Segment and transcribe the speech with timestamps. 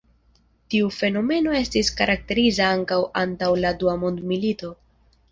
[0.73, 4.71] Tiu fenomeno estis karakteriza ankaŭ antaŭ la dua mondmilito.